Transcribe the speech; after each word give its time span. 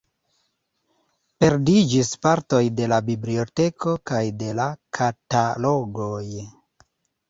Perdiĝis 1.43 2.09
partoj 2.27 2.63
de 2.81 2.89
la 2.95 2.99
biblioteko 3.13 3.97
kaj 4.13 4.25
de 4.43 4.53
la 4.65 4.69
katalogoj. 5.03 6.23